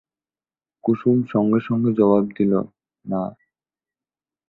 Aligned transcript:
কুসুম 0.83 1.17
সঙ্গে 1.33 1.59
সঙ্গে 1.59 1.91
জবাব 1.93 2.23
দিল, 2.37 2.53
না। 3.05 3.23